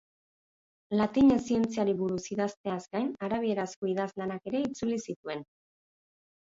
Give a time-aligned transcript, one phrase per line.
[0.97, 5.49] Latinez zientziari buruz idazteaz gain, arabierazko idazlanak ere itzuli zituen.